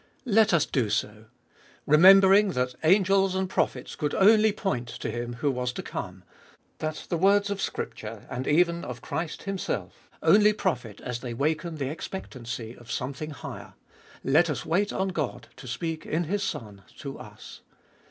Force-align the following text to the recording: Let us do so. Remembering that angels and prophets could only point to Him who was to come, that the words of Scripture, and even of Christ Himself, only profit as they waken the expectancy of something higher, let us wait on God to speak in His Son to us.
Let 0.25 0.51
us 0.51 0.65
do 0.65 0.89
so. 0.89 1.25
Remembering 1.85 2.53
that 2.53 2.73
angels 2.83 3.35
and 3.35 3.47
prophets 3.47 3.95
could 3.95 4.15
only 4.15 4.51
point 4.51 4.87
to 4.87 5.11
Him 5.11 5.33
who 5.33 5.51
was 5.51 5.71
to 5.73 5.83
come, 5.83 6.23
that 6.79 7.05
the 7.09 7.17
words 7.19 7.51
of 7.51 7.61
Scripture, 7.61 8.25
and 8.27 8.47
even 8.47 8.83
of 8.83 9.03
Christ 9.03 9.43
Himself, 9.43 10.09
only 10.23 10.53
profit 10.53 11.01
as 11.01 11.19
they 11.19 11.35
waken 11.35 11.75
the 11.75 11.91
expectancy 11.91 12.75
of 12.75 12.91
something 12.91 13.29
higher, 13.29 13.75
let 14.23 14.49
us 14.49 14.65
wait 14.65 14.91
on 14.91 15.09
God 15.09 15.49
to 15.57 15.67
speak 15.67 16.07
in 16.07 16.23
His 16.23 16.41
Son 16.41 16.81
to 16.97 17.19
us. 17.19 17.61